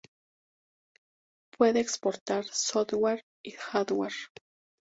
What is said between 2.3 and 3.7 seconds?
software y